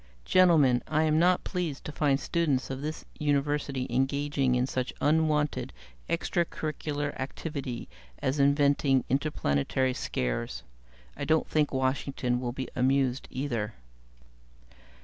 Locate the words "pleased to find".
1.43-2.19